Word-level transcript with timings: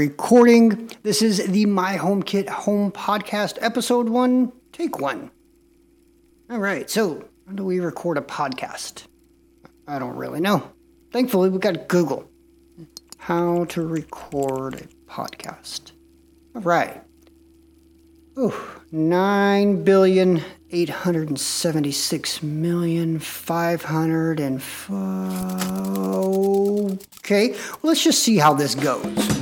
recording. 0.00 0.90
This 1.02 1.20
is 1.20 1.46
the 1.48 1.66
My 1.66 1.96
Home 1.96 2.22
Kit 2.22 2.48
Home 2.48 2.90
Podcast, 2.90 3.58
episode 3.60 4.08
one, 4.08 4.50
take 4.72 4.98
one. 4.98 5.30
All 6.48 6.56
right, 6.56 6.88
so 6.88 7.28
how 7.46 7.52
do 7.52 7.64
we 7.66 7.80
record 7.80 8.16
a 8.16 8.22
podcast? 8.22 9.04
I 9.86 9.98
don't 9.98 10.16
really 10.16 10.40
know. 10.40 10.72
Thankfully, 11.12 11.50
we 11.50 11.58
got 11.58 11.86
Google. 11.88 12.30
How 13.18 13.66
to 13.66 13.86
record 13.86 14.76
a 14.76 14.84
podcast. 15.10 15.92
All 16.54 16.62
right. 16.62 17.02
Oh, 18.38 18.80
nine 18.90 19.84
billion 19.84 20.40
eight 20.70 20.88
hundred 20.88 21.28
and 21.28 21.38
seventy-six 21.38 22.42
million. 22.42 23.16
Okay, 27.18 27.50
well, 27.50 27.80
let's 27.82 28.02
just 28.02 28.22
see 28.22 28.38
how 28.38 28.54
this 28.54 28.74
goes. 28.74 29.39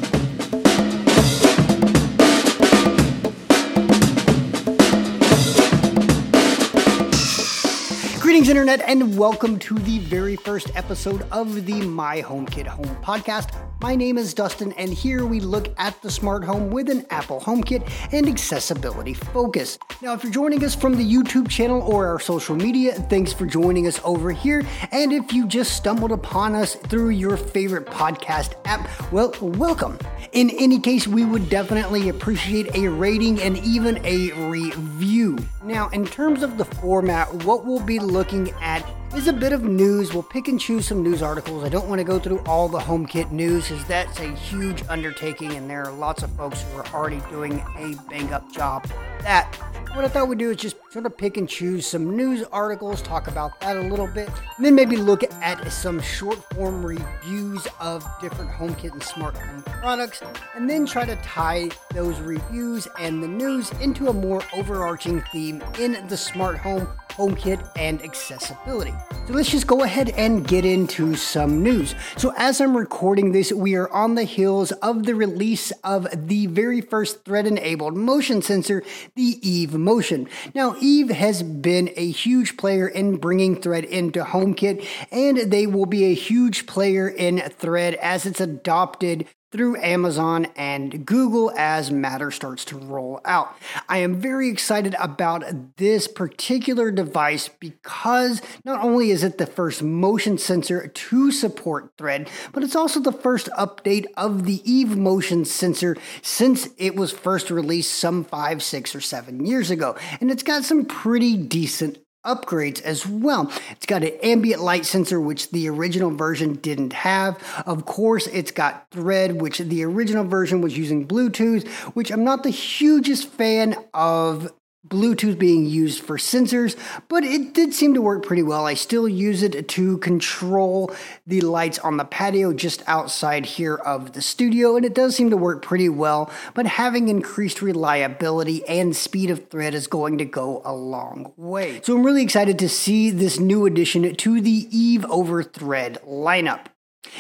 Greetings, 8.49 8.67
Internet, 8.67 8.89
and 8.89 9.19
welcome 9.19 9.59
to 9.59 9.75
the 9.75 9.99
very 9.99 10.35
first 10.35 10.75
episode 10.75 11.21
of 11.31 11.67
the 11.67 11.83
My 11.83 12.21
Home 12.21 12.47
Kit 12.47 12.67
Home 12.67 12.87
podcast. 13.03 13.68
My 13.81 13.95
name 13.95 14.19
is 14.19 14.35
Dustin, 14.35 14.73
and 14.73 14.93
here 14.93 15.25
we 15.25 15.39
look 15.39 15.73
at 15.79 16.03
the 16.03 16.11
smart 16.11 16.43
home 16.43 16.69
with 16.69 16.89
an 16.89 17.07
Apple 17.11 17.41
HomeKit 17.41 17.89
and 18.13 18.27
accessibility 18.27 19.15
focus. 19.15 19.79
Now, 20.03 20.15
if 20.15 20.25
you're 20.25 20.33
joining 20.33 20.65
us 20.65 20.75
from 20.75 20.97
the 20.97 21.09
YouTube 21.09 21.49
channel 21.49 21.83
or 21.83 22.09
our 22.09 22.19
social 22.19 22.57
media, 22.57 22.95
thanks 22.95 23.33
for 23.33 23.47
joining 23.47 23.87
us 23.87 24.01
over 24.03 24.33
here. 24.33 24.67
And 24.91 25.13
if 25.13 25.33
you 25.33 25.47
just 25.47 25.77
stumbled 25.77 26.11
upon 26.11 26.57
us 26.57 26.75
through 26.75 27.11
your 27.11 27.37
favorite 27.37 27.87
podcast 27.87 28.55
app, 28.65 28.91
well, 29.13 29.33
welcome. 29.41 29.97
In 30.33 30.51
any 30.59 30.81
case, 30.81 31.07
we 31.07 31.25
would 31.25 31.49
definitely 31.49 32.09
appreciate 32.09 32.75
a 32.75 32.89
rating 32.89 33.41
and 33.41 33.59
even 33.59 34.05
a 34.05 34.33
review. 34.49 35.39
Now, 35.63 35.89
in 35.91 36.05
terms 36.05 36.43
of 36.43 36.59
the 36.59 36.65
format, 36.65 37.33
what 37.45 37.65
we'll 37.65 37.79
be 37.79 38.01
looking 38.01 38.51
at 38.61 38.85
is 39.15 39.27
a 39.27 39.33
bit 39.33 39.53
of 39.53 39.63
news. 39.65 40.13
We'll 40.13 40.23
pick 40.23 40.49
and 40.49 40.61
choose 40.61 40.87
some 40.87 41.03
news 41.03 41.23
articles. 41.23 41.65
I 41.65 41.69
don't 41.69 41.89
want 41.89 41.99
to 41.99 42.05
go 42.05 42.19
through 42.19 42.41
all 42.41 42.69
the 42.69 42.79
HomeKit 42.79 43.33
news 43.33 43.69
because 43.69 43.85
that's 43.87 44.21
a 44.21 44.35
huge 44.35 44.83
undertaking, 44.89 45.53
and 45.53 45.69
there 45.69 45.85
are 45.85 45.93
lots 45.93 46.23
of 46.23 46.31
folks 46.33 46.63
who 46.63 46.79
are 46.79 46.87
already 46.89 47.21
doing 47.31 47.61
a 47.77 47.95
bang 48.09 48.33
up 48.33 48.51
job. 48.53 48.87
That 49.23 49.51
what 49.95 50.05
I 50.05 50.09
thought 50.09 50.29
we'd 50.29 50.39
do 50.39 50.51
is 50.51 50.57
just 50.57 50.77
sort 50.91 51.07
of 51.07 51.17
pick 51.17 51.37
and 51.37 51.49
choose 51.49 51.87
some 51.87 52.17
news 52.17 52.45
articles, 52.53 53.03
talk 53.03 53.29
about 53.29 53.59
that 53.61 53.77
a 53.77 53.81
little 53.81 54.07
bit, 54.07 54.29
and 54.57 54.65
then 54.65 54.75
maybe 54.75 54.97
look 54.97 55.23
at 55.43 55.73
some 55.73 56.01
short 56.01 56.39
form 56.55 56.85
reviews 56.85 57.67
of 57.81 58.05
different 58.21 58.51
HomeKit 58.51 58.93
and 58.93 59.03
smart 59.03 59.37
home 59.37 59.63
products, 59.63 60.23
and 60.55 60.69
then 60.69 60.87
try 60.87 61.05
to 61.05 61.17
tie 61.17 61.71
those 61.95 62.19
reviews 62.21 62.87
and 62.99 63.23
the 63.23 63.29
news 63.29 63.71
into 63.81 64.09
a 64.09 64.13
more 64.13 64.43
overarching 64.55 65.23
theme 65.33 65.63
in 65.79 66.07
the 66.09 66.17
smart 66.17 66.59
home 66.59 66.89
HomeKit, 67.19 67.69
and 67.77 68.01
accessibility. 68.03 68.95
So 69.27 69.35
let's 69.35 69.51
just 69.51 69.67
go 69.67 69.83
ahead 69.83 70.11
and 70.11 70.47
get 70.47 70.65
into 70.65 71.17
some 71.17 71.63
news. 71.63 71.95
So, 72.17 72.33
as 72.37 72.61
I'm 72.61 72.77
recording 72.77 73.33
this, 73.33 73.53
we 73.53 73.75
are 73.75 73.91
on 73.91 74.15
the 74.15 74.23
heels 74.23 74.71
of 74.71 75.05
the 75.05 75.15
release 75.15 75.73
of 75.83 76.07
the 76.29 76.47
very 76.47 76.81
first 76.81 77.25
thread 77.25 77.47
enabled 77.47 77.97
motion 77.97 78.41
sensor, 78.41 78.85
the 79.17 79.39
Eve 79.43 79.75
Motion. 79.79 80.29
Now, 80.55 80.77
Eve 80.81 81.11
has 81.11 81.43
been 81.43 81.91
a 81.97 82.11
huge 82.11 82.57
player 82.57 82.89
in 82.89 83.17
bringing 83.17 83.61
Thread 83.61 83.85
into 83.85 84.25
HomeKit, 84.25 84.87
and 85.11 85.51
they 85.51 85.67
will 85.67 85.87
be 85.87 86.05
a 86.05 86.15
huge 86.15 86.67
player 86.67 87.09
in 87.09 87.39
Thread 87.39 87.95
as 87.95 88.27
it's 88.27 88.41
adopted 88.41 89.27
through 89.51 89.77
Amazon 89.77 90.47
and 90.57 91.07
Google 91.07 91.51
as 91.57 91.91
Matter 91.91 92.31
starts 92.31 92.65
to 92.67 92.77
roll 92.77 93.21
out. 93.25 93.57
I 93.89 93.99
am 93.99 94.21
very 94.21 94.49
excited 94.49 94.95
about 94.99 95.77
this 95.77 96.07
particular 96.07 96.91
device 96.91 97.49
because 97.49 98.43
not 98.65 98.83
only 98.83 99.11
is 99.11 99.25
it 99.25 99.39
the 99.39 99.47
first 99.47 99.83
motion 99.83 100.37
sensor 100.37 100.89
to 100.89 101.33
support 101.33 101.93
Thread, 101.97 102.29
but 102.53 102.63
it's 102.63 102.77
also 102.77 103.01
the 103.01 103.13
first 103.13 103.49
update 103.59 104.07
of 104.17 104.45
the 104.45 104.61
Eve 104.71 104.97
motion 104.97 105.45
sensor 105.45 105.97
since 106.23 106.69
it 106.77 106.95
was 106.95 107.13
first 107.13 107.51
released 107.51 107.95
some 107.95 108.25
five, 108.25 108.63
six, 108.63 108.95
or 108.95 109.01
seven 109.01 109.47
years 109.47 109.71
ago. 109.71 109.97
And 110.21 110.31
it's 110.31 110.43
got 110.43 110.65
some 110.65 110.85
pretty 110.85 111.37
decent 111.37 111.99
upgrades 112.25 112.81
as 112.83 113.07
well. 113.07 113.51
It's 113.71 113.87
got 113.87 114.03
an 114.03 114.13
ambient 114.23 114.63
light 114.63 114.87
sensor, 114.87 115.21
which 115.21 115.51
the 115.51 115.69
original 115.69 116.11
version 116.11 116.55
didn't 116.55 116.93
have. 116.93 117.43
Of 117.67 117.85
course, 117.85 118.27
it's 118.29 118.51
got 118.51 118.87
Thread, 118.91 119.41
which 119.41 119.59
the 119.59 119.85
original 119.85 120.25
version 120.25 120.61
was 120.61 120.77
using 120.77 121.07
Bluetooth, 121.07 121.67
which 121.95 122.11
I'm 122.11 122.25
not 122.25 122.43
the 122.43 122.51
hugest 122.51 123.29
fan 123.29 123.77
of 123.95 124.53
Bluetooth 124.87 125.39
being 125.39 125.67
used 125.67 126.03
for 126.03 126.17
sensors, 126.17 126.77
but 127.09 127.25
it 127.25 127.53
did 127.53 127.75
seem 127.75 127.95
to 127.95 128.01
work 128.01 128.25
pretty 128.25 128.43
well. 128.43 128.67
I 128.67 128.75
still 128.75 129.09
use 129.09 129.43
it 129.43 129.69
to 129.69 129.99
control 129.99 130.95
the 131.27 131.41
lights 131.41 131.79
on 131.81 131.97
the 131.97 132.05
patio 132.05 132.53
just 132.53 132.83
outside 132.87 133.45
here 133.45 133.75
of 133.75 134.13
the 134.13 134.23
studio, 134.23 134.77
and 134.77 134.85
it 134.85 134.95
does 134.95 135.17
seem 135.17 135.31
to 135.31 135.37
work 135.37 135.63
pretty 135.63 135.89
well. 135.89 136.31
But 136.55 136.67
having 136.67 137.09
increased 137.09 137.61
reliability 137.61 138.67
and 138.67 138.97
speed 138.97 139.31
of 139.31 139.49
thread 139.49 139.75
is 139.75 139.89
going 139.89 140.19
to 140.19 140.25
go 140.25 140.63
a 140.65 140.75
long 140.75 141.33
way. 141.37 141.81
So 141.83 141.97
I'm 141.97 142.05
really 142.05 142.23
excited 142.23 142.59
to 142.61 142.69
see 142.69 143.11
this 143.11 143.39
new 143.39 143.67
addition 143.67 144.15
to 144.15 144.41
the 144.41 144.69
Eve 144.71 145.05
over 145.07 145.43
Thread 145.43 145.99
lineup. 146.07 146.67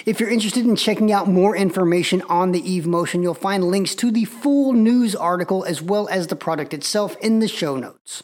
If 0.07 0.21
you're 0.21 0.31
interested 0.31 0.65
in 0.65 0.77
checking 0.77 1.13
out 1.13 1.29
more 1.29 1.57
information 1.57 2.23
on 2.23 2.53
the 2.53 2.71
Eve 2.71 2.87
Motion, 2.87 3.23
you'll 3.23 3.35
find 3.35 3.65
links 3.65 3.95
to 3.97 4.11
the 4.11 4.25
full 4.25 4.73
news 4.73 5.15
article 5.15 5.65
as 5.65 5.83
well 5.83 6.09
as 6.09 6.27
the 6.27 6.37
product 6.37 6.75
itself 6.75 7.17
in 7.21 7.41
the 7.41 7.49
show 7.49 7.77
notes. 7.77 8.23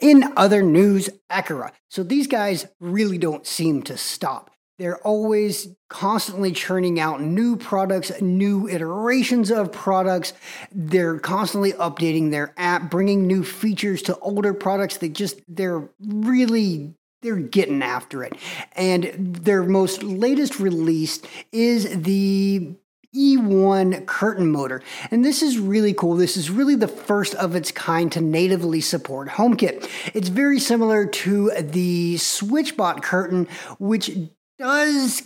In 0.00 0.32
other 0.36 0.62
news, 0.62 1.08
Aqara. 1.30 1.72
So 1.88 2.02
these 2.02 2.26
guys 2.26 2.66
really 2.80 3.18
don't 3.18 3.46
seem 3.46 3.82
to 3.84 3.96
stop. 3.96 4.50
They're 4.78 4.98
always 4.98 5.68
constantly 5.88 6.50
churning 6.52 6.98
out 6.98 7.20
new 7.20 7.56
products, 7.56 8.10
new 8.20 8.68
iterations 8.68 9.50
of 9.50 9.70
products. 9.70 10.32
They're 10.72 11.18
constantly 11.18 11.72
updating 11.74 12.30
their 12.30 12.52
app, 12.56 12.90
bringing 12.90 13.26
new 13.26 13.44
features 13.44 14.02
to 14.02 14.18
older 14.18 14.54
products. 14.54 14.96
They 14.96 15.08
just, 15.08 15.40
they're 15.46 15.88
really 16.00 16.94
they're 17.22 17.36
getting 17.36 17.82
after 17.82 18.22
it. 18.22 18.34
And 18.72 19.36
their 19.36 19.62
most 19.62 20.02
latest 20.02 20.60
release 20.60 21.20
is 21.52 22.02
the 22.02 22.74
E1 23.14 24.06
curtain 24.06 24.50
motor. 24.50 24.82
And 25.10 25.24
this 25.24 25.42
is 25.42 25.58
really 25.58 25.92
cool. 25.92 26.16
This 26.16 26.36
is 26.36 26.50
really 26.50 26.74
the 26.74 26.88
first 26.88 27.34
of 27.34 27.54
its 27.54 27.70
kind 27.70 28.10
to 28.12 28.20
natively 28.20 28.80
support 28.80 29.28
HomeKit. 29.28 29.88
It's 30.14 30.28
very 30.28 30.58
similar 30.58 31.06
to 31.06 31.50
the 31.50 32.14
SwitchBot 32.16 33.02
curtain, 33.02 33.48
which 33.78 34.10
does 34.58 35.22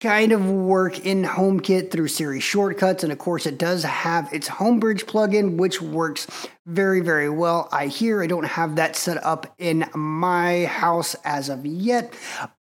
kind 0.00 0.32
of 0.32 0.50
work 0.50 1.04
in 1.04 1.24
HomeKit 1.24 1.90
through 1.90 2.08
Siri 2.08 2.40
shortcuts. 2.40 3.02
And 3.02 3.12
of 3.12 3.18
course, 3.18 3.46
it 3.46 3.58
does 3.58 3.84
have 3.84 4.32
its 4.32 4.48
Homebridge 4.48 5.04
plugin, 5.04 5.56
which 5.56 5.80
works 5.82 6.26
very, 6.66 7.00
very 7.00 7.28
well. 7.28 7.68
I 7.72 7.86
hear 7.86 8.22
I 8.22 8.26
don't 8.26 8.46
have 8.46 8.76
that 8.76 8.96
set 8.96 9.22
up 9.22 9.54
in 9.58 9.88
my 9.94 10.64
house 10.64 11.14
as 11.24 11.48
of 11.48 11.66
yet, 11.66 12.14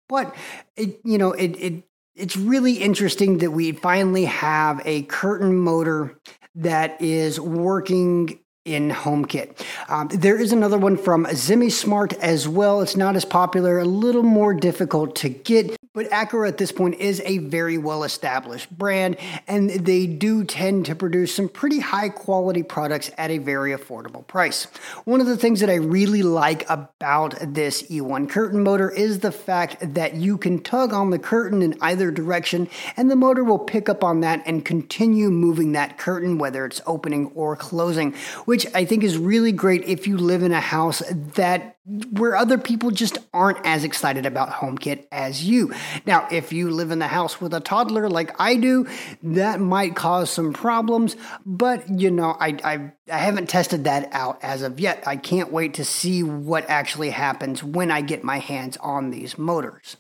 but 0.07 0.35
it, 0.75 0.99
you 1.03 1.17
know, 1.17 1.33
it, 1.33 1.49
it, 1.49 1.83
it's 2.15 2.37
really 2.37 2.73
interesting 2.73 3.39
that 3.39 3.51
we 3.51 3.71
finally 3.71 4.25
have 4.25 4.81
a 4.85 5.03
curtain 5.03 5.57
motor 5.57 6.17
that 6.55 7.01
is 7.01 7.39
working 7.39 8.39
in 8.65 8.91
HomeKit. 8.91 9.65
Um, 9.89 10.07
there 10.09 10.39
is 10.39 10.51
another 10.51 10.77
one 10.77 10.97
from 10.97 11.25
ZemiSmart 11.25 12.13
as 12.19 12.47
well. 12.47 12.81
It's 12.81 12.95
not 12.95 13.15
as 13.15 13.25
popular, 13.25 13.79
a 13.79 13.85
little 13.85 14.23
more 14.23 14.53
difficult 14.53 15.15
to 15.17 15.29
get. 15.29 15.75
But 15.93 16.09
Aqara 16.09 16.47
at 16.47 16.57
this 16.57 16.71
point 16.71 16.95
is 17.01 17.21
a 17.25 17.39
very 17.39 17.77
well 17.77 18.05
established 18.05 18.69
brand, 18.69 19.17
and 19.45 19.69
they 19.69 20.07
do 20.07 20.45
tend 20.45 20.85
to 20.85 20.95
produce 20.95 21.35
some 21.35 21.49
pretty 21.49 21.79
high 21.79 22.07
quality 22.07 22.63
products 22.63 23.11
at 23.17 23.29
a 23.29 23.39
very 23.39 23.75
affordable 23.75 24.25
price. 24.25 24.67
One 25.03 25.19
of 25.19 25.27
the 25.27 25.35
things 25.35 25.59
that 25.59 25.69
I 25.69 25.75
really 25.75 26.23
like 26.23 26.63
about 26.69 27.35
this 27.41 27.83
E1 27.89 28.29
curtain 28.29 28.63
motor 28.63 28.89
is 28.89 29.19
the 29.19 29.33
fact 29.33 29.93
that 29.93 30.15
you 30.15 30.37
can 30.37 30.63
tug 30.63 30.93
on 30.93 31.09
the 31.09 31.19
curtain 31.19 31.61
in 31.61 31.77
either 31.81 32.09
direction, 32.09 32.69
and 32.95 33.11
the 33.11 33.17
motor 33.17 33.43
will 33.43 33.59
pick 33.59 33.89
up 33.89 34.01
on 34.01 34.21
that 34.21 34.41
and 34.45 34.63
continue 34.63 35.29
moving 35.29 35.73
that 35.73 35.97
curtain, 35.97 36.37
whether 36.37 36.65
it's 36.65 36.79
opening 36.87 37.33
or 37.35 37.57
closing, 37.57 38.13
which 38.45 38.65
I 38.73 38.85
think 38.85 39.03
is 39.03 39.17
really 39.17 39.51
great 39.51 39.83
if 39.83 40.07
you 40.07 40.17
live 40.17 40.41
in 40.41 40.53
a 40.53 40.61
house 40.61 41.03
that 41.35 41.75
where 41.85 42.35
other 42.35 42.57
people 42.59 42.91
just 42.91 43.17
aren't 43.33 43.65
as 43.65 43.83
excited 43.83 44.25
about 44.25 44.49
HomeKit 44.49 45.07
as 45.11 45.43
you. 45.43 45.73
Now, 46.05 46.27
if 46.31 46.53
you 46.53 46.69
live 46.69 46.91
in 46.91 46.99
the 46.99 47.07
house 47.07 47.41
with 47.41 47.53
a 47.53 47.59
toddler 47.59 48.07
like 48.07 48.39
I 48.39 48.55
do, 48.55 48.87
that 49.23 49.59
might 49.59 49.95
cause 49.95 50.29
some 50.29 50.53
problems, 50.53 51.15
but 51.45 51.89
you 51.89 52.11
know, 52.11 52.37
I, 52.39 52.57
I, 52.63 52.91
I 53.11 53.17
haven't 53.17 53.49
tested 53.49 53.85
that 53.85 54.09
out 54.11 54.39
as 54.43 54.61
of 54.61 54.79
yet. 54.79 55.03
I 55.07 55.15
can't 55.15 55.51
wait 55.51 55.73
to 55.75 55.85
see 55.85 56.21
what 56.21 56.69
actually 56.69 57.09
happens 57.09 57.63
when 57.63 57.89
I 57.89 58.01
get 58.01 58.23
my 58.23 58.37
hands 58.37 58.77
on 58.77 59.09
these 59.09 59.37
motors. 59.37 59.97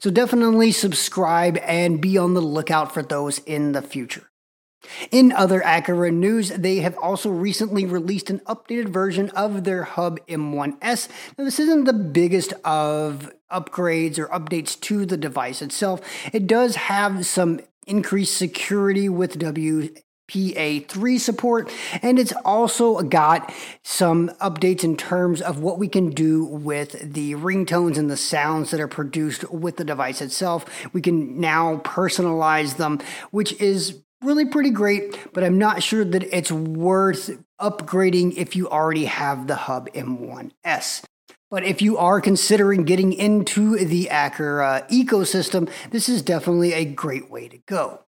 So 0.00 0.10
definitely 0.10 0.72
subscribe 0.72 1.58
and 1.58 2.00
be 2.00 2.16
on 2.18 2.34
the 2.34 2.40
lookout 2.40 2.94
for 2.94 3.02
those 3.02 3.40
in 3.40 3.72
the 3.72 3.82
future. 3.82 4.30
In 5.10 5.32
other 5.32 5.60
Aqara 5.60 6.12
news, 6.12 6.50
they 6.50 6.78
have 6.78 6.96
also 6.98 7.30
recently 7.30 7.84
released 7.84 8.30
an 8.30 8.40
updated 8.40 8.88
version 8.88 9.30
of 9.30 9.64
their 9.64 9.84
Hub 9.84 10.20
M1S. 10.26 11.08
Now, 11.36 11.44
this 11.44 11.58
isn't 11.58 11.84
the 11.84 11.92
biggest 11.92 12.52
of 12.64 13.32
upgrades 13.50 14.18
or 14.18 14.26
updates 14.28 14.78
to 14.80 15.06
the 15.06 15.16
device 15.16 15.62
itself. 15.62 16.00
It 16.32 16.46
does 16.46 16.76
have 16.76 17.26
some 17.26 17.60
increased 17.86 18.36
security 18.36 19.08
with 19.08 19.38
W 19.38 19.94
PA3 20.28 21.20
support, 21.20 21.72
and 22.02 22.18
it's 22.18 22.32
also 22.44 23.00
got 23.02 23.52
some 23.84 24.28
updates 24.40 24.82
in 24.82 24.96
terms 24.96 25.40
of 25.40 25.60
what 25.60 25.78
we 25.78 25.86
can 25.86 26.10
do 26.10 26.44
with 26.44 27.12
the 27.14 27.34
ringtones 27.34 27.96
and 27.96 28.10
the 28.10 28.16
sounds 28.16 28.72
that 28.72 28.80
are 28.80 28.88
produced 28.88 29.48
with 29.52 29.76
the 29.76 29.84
device 29.84 30.20
itself. 30.20 30.64
We 30.92 31.00
can 31.00 31.38
now 31.40 31.76
personalize 31.84 32.76
them, 32.76 32.98
which 33.30 33.52
is 33.60 34.02
really 34.26 34.44
pretty 34.44 34.70
great, 34.70 35.32
but 35.32 35.44
I'm 35.44 35.58
not 35.58 35.82
sure 35.82 36.04
that 36.04 36.22
it's 36.36 36.52
worth 36.52 37.30
upgrading 37.60 38.34
if 38.36 38.56
you 38.56 38.68
already 38.68 39.06
have 39.06 39.46
the 39.46 39.54
Hub 39.54 39.90
M1S. 39.92 41.04
But 41.50 41.64
if 41.64 41.80
you 41.80 41.96
are 41.96 42.20
considering 42.20 42.84
getting 42.84 43.12
into 43.12 43.76
the 43.76 44.08
Aqara 44.10 44.88
ecosystem, 44.88 45.70
this 45.90 46.08
is 46.08 46.22
definitely 46.22 46.72
a 46.72 46.84
great 46.84 47.30
way 47.30 47.48
to 47.48 47.58
go. 47.66 48.05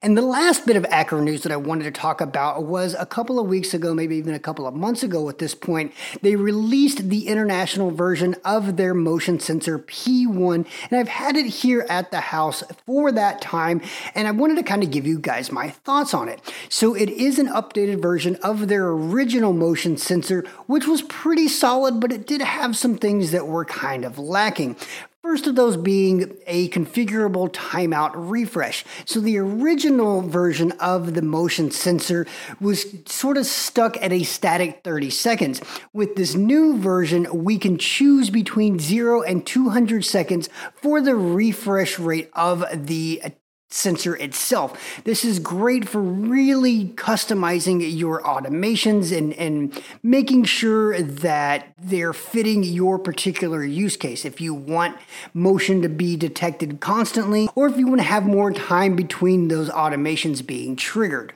And 0.00 0.16
the 0.16 0.22
last 0.22 0.64
bit 0.64 0.76
of 0.76 0.84
Aqara 0.84 1.24
news 1.24 1.42
that 1.42 1.50
I 1.50 1.56
wanted 1.56 1.82
to 1.82 1.90
talk 1.90 2.20
about 2.20 2.62
was 2.62 2.94
a 2.94 3.04
couple 3.04 3.40
of 3.40 3.48
weeks 3.48 3.74
ago, 3.74 3.92
maybe 3.92 4.14
even 4.14 4.32
a 4.32 4.38
couple 4.38 4.64
of 4.64 4.72
months 4.72 5.02
ago 5.02 5.28
at 5.28 5.38
this 5.38 5.56
point, 5.56 5.92
they 6.22 6.36
released 6.36 7.08
the 7.08 7.26
international 7.26 7.90
version 7.90 8.36
of 8.44 8.76
their 8.76 8.94
motion 8.94 9.40
sensor 9.40 9.76
P1. 9.76 10.64
And 10.88 11.00
I've 11.00 11.08
had 11.08 11.34
it 11.36 11.46
here 11.46 11.84
at 11.88 12.12
the 12.12 12.20
house 12.20 12.62
for 12.86 13.10
that 13.10 13.40
time. 13.40 13.80
And 14.14 14.28
I 14.28 14.30
wanted 14.30 14.58
to 14.58 14.62
kind 14.62 14.84
of 14.84 14.92
give 14.92 15.04
you 15.04 15.18
guys 15.18 15.50
my 15.50 15.70
thoughts 15.70 16.14
on 16.14 16.28
it. 16.28 16.40
So 16.68 16.94
it 16.94 17.08
is 17.08 17.40
an 17.40 17.48
updated 17.48 18.00
version 18.00 18.36
of 18.36 18.68
their 18.68 18.86
original 18.90 19.52
motion 19.52 19.96
sensor, 19.96 20.44
which 20.68 20.86
was 20.86 21.02
pretty 21.02 21.48
solid, 21.48 21.98
but 21.98 22.12
it 22.12 22.24
did 22.24 22.40
have 22.40 22.76
some 22.76 22.98
things 22.98 23.32
that 23.32 23.48
were 23.48 23.64
kind 23.64 24.04
of 24.04 24.16
lacking. 24.16 24.76
First 25.20 25.48
of 25.48 25.56
those 25.56 25.76
being 25.76 26.38
a 26.46 26.68
configurable 26.68 27.50
timeout 27.52 28.12
refresh. 28.14 28.84
So 29.04 29.18
the 29.18 29.38
original 29.38 30.22
version 30.22 30.70
of 30.78 31.14
the 31.14 31.22
motion 31.22 31.72
sensor 31.72 32.24
was 32.60 32.86
sort 33.06 33.36
of 33.36 33.44
stuck 33.44 33.96
at 33.96 34.12
a 34.12 34.22
static 34.22 34.82
30 34.84 35.10
seconds. 35.10 35.60
With 35.92 36.14
this 36.14 36.36
new 36.36 36.78
version, 36.78 37.26
we 37.44 37.58
can 37.58 37.78
choose 37.78 38.30
between 38.30 38.78
0 38.78 39.22
and 39.22 39.44
200 39.44 40.04
seconds 40.04 40.48
for 40.74 41.00
the 41.00 41.16
refresh 41.16 41.98
rate 41.98 42.30
of 42.34 42.64
the 42.72 43.20
sensor 43.68 44.16
itself. 44.16 45.02
This 45.04 45.24
is 45.24 45.38
great 45.38 45.88
for 45.88 46.00
really 46.00 46.86
customizing 46.86 47.80
your 47.96 48.22
automations 48.22 49.16
and, 49.16 49.32
and 49.34 49.82
making 50.02 50.44
sure 50.44 51.00
that 51.00 51.74
they're 51.78 52.12
fitting 52.12 52.64
your 52.64 52.98
particular 52.98 53.62
use 53.62 53.96
case. 53.96 54.24
If 54.24 54.40
you 54.40 54.54
want 54.54 54.96
motion 55.34 55.82
to 55.82 55.88
be 55.88 56.16
detected 56.16 56.80
constantly, 56.80 57.48
or 57.54 57.68
if 57.68 57.76
you 57.76 57.86
want 57.86 58.00
to 58.00 58.06
have 58.06 58.24
more 58.24 58.52
time 58.52 58.96
between 58.96 59.48
those 59.48 59.68
automations 59.68 60.44
being 60.46 60.74
triggered. 60.74 61.34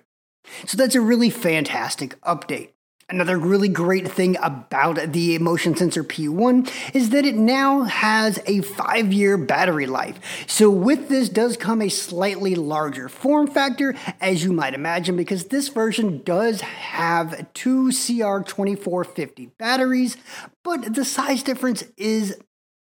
So 0.66 0.76
that's 0.76 0.94
a 0.94 1.00
really 1.00 1.30
fantastic 1.30 2.20
update. 2.22 2.71
Another 3.12 3.36
really 3.36 3.68
great 3.68 4.10
thing 4.10 4.38
about 4.40 5.12
the 5.12 5.36
Motion 5.36 5.76
Sensor 5.76 6.02
P1 6.02 6.72
is 6.94 7.10
that 7.10 7.26
it 7.26 7.34
now 7.34 7.82
has 7.82 8.40
a 8.46 8.62
five 8.62 9.12
year 9.12 9.36
battery 9.36 9.84
life. 9.84 10.18
So, 10.46 10.70
with 10.70 11.10
this 11.10 11.28
does 11.28 11.58
come 11.58 11.82
a 11.82 11.90
slightly 11.90 12.54
larger 12.54 13.10
form 13.10 13.48
factor, 13.48 13.94
as 14.18 14.42
you 14.42 14.54
might 14.54 14.72
imagine, 14.72 15.14
because 15.14 15.44
this 15.44 15.68
version 15.68 16.22
does 16.24 16.62
have 16.62 17.52
two 17.52 17.88
CR2450 17.88 19.50
batteries, 19.58 20.16
but 20.64 20.94
the 20.94 21.04
size 21.04 21.42
difference 21.42 21.84
is 21.98 22.38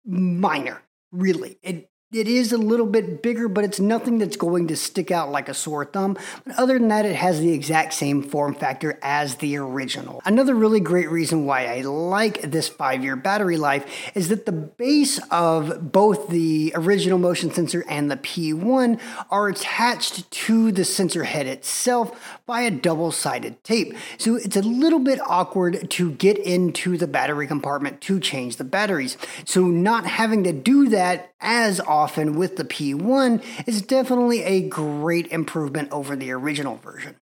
minor, 0.07 0.83
really. 1.11 1.59
It 1.65 1.91
it 2.13 2.29
is 2.29 2.53
a 2.53 2.59
little 2.59 2.87
bit 2.87 3.23
bigger, 3.23 3.49
but 3.49 3.65
it's 3.65 3.81
nothing 3.81 4.19
that's 4.19 4.37
going 4.37 4.69
to 4.69 4.77
stick 4.77 5.11
out 5.11 5.31
like 5.31 5.49
a 5.49 5.55
sore 5.55 5.87
thumb. 5.87 6.19
But 6.45 6.59
other 6.59 6.79
than 6.79 6.89
that, 6.89 7.07
it 7.07 7.17
has 7.17 7.41
the 7.41 7.53
exact 7.53 7.95
same 7.95 8.23
form 8.23 8.55
factor 8.55 8.99
as 9.03 9.37
the 9.37 9.57
original. 9.57 10.21
Another 10.27 10.55
really 10.55 10.81
great 10.81 11.11
reason 11.11 11.47
why 11.47 11.67
I 11.67 11.81
like 11.81 12.43
this 12.43 12.69
five 12.69 13.03
year 13.03 13.17
battery 13.17 13.57
life 13.57 13.87
is 14.15 14.29
that 14.29 14.45
the 14.45 14.53
base 14.53 15.19
of 15.31 15.91
both 15.91 16.29
the 16.29 16.73
original 16.75 17.19
motion 17.19 17.51
sensor 17.51 17.85
and 17.89 18.11
the 18.11 18.17
P1 18.17 19.01
are 19.31 19.49
attached 19.49 20.31
to 20.31 20.71
the 20.71 20.85
sensor 20.85 21.25
head 21.25 21.47
itself 21.47 22.39
by 22.45 22.61
a 22.61 22.71
double 22.71 23.11
sided 23.11 23.63
tape. 23.65 23.97
So 24.19 24.37
it's 24.37 24.57
a 24.57 24.63
little 24.63 24.99
bit 24.99 25.19
awkward 25.27 25.91
to 25.93 26.13
get 26.13 26.37
into 26.37 26.99
the 26.99 27.07
battery 27.07 27.47
compartment 27.47 28.03
to 28.03 28.21
change 28.21 28.57
the 28.57 28.65
batteries. 28.65 29.17
So 29.47 29.65
not 29.67 30.05
having 30.05 30.45
to 30.45 30.53
do 30.53 30.91
that 30.91 31.33
as 31.43 31.81
often 32.03 32.35
with 32.35 32.57
the 32.57 32.65
P1 32.65 33.41
is 33.69 33.81
definitely 33.81 34.43
a 34.43 34.69
great 34.69 35.29
improvement 35.31 35.89
over 35.93 36.17
the 36.17 36.33
original 36.33 36.77
version. 36.79 37.15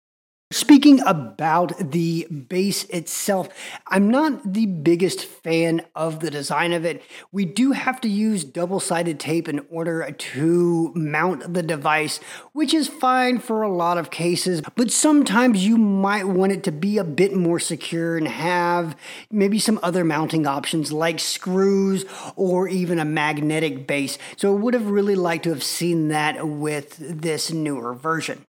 Speaking 0.50 1.00
about 1.05 1.91
the 1.91 2.27
base 2.27 2.85
itself, 2.85 3.50
I'm 3.87 4.09
not 4.09 4.55
the 4.55 4.65
biggest 4.65 5.27
fan 5.27 5.85
of 5.95 6.21
the 6.21 6.31
design 6.31 6.73
of 6.73 6.87
it. 6.87 7.03
We 7.31 7.45
do 7.45 7.73
have 7.73 8.00
to 8.00 8.09
use 8.09 8.45
double 8.45 8.81
sided 8.81 9.21
tape 9.21 9.47
in 9.47 9.67
order 9.71 10.11
to 10.11 10.93
mount 10.95 11.53
the 11.53 11.62
device, 11.62 12.19
which 12.55 12.73
is 12.73 12.89
fine 12.89 13.41
for 13.41 13.61
a 13.61 13.71
lot 13.71 13.99
of 13.99 14.11
cases, 14.11 14.62
but 14.75 14.91
sometimes 14.91 15.67
you 15.67 15.77
might 15.77 16.27
want 16.27 16.53
it 16.53 16.62
to 16.65 16.73
be 16.73 16.97
a 16.97 17.05
bit 17.05 17.35
more 17.35 17.61
secure 17.61 18.17
and 18.17 18.27
have 18.27 18.97
maybe 19.31 19.59
some 19.59 19.79
other 19.83 20.03
mounting 20.03 20.47
options 20.47 20.91
like 20.91 21.21
screws 21.21 22.06
or 22.37 22.69
even 22.69 22.99
a 22.99 23.05
magnetic 23.05 23.87
base. 23.87 24.17
So 24.39 24.55
I 24.55 24.59
would 24.59 24.73
have 24.73 24.87
really 24.87 25.15
liked 25.15 25.44
to 25.44 25.51
have 25.51 25.62
seen 25.62 26.09
that 26.09 26.49
with 26.49 26.97
this 26.99 27.53
newer 27.53 27.93
version. 27.93 28.47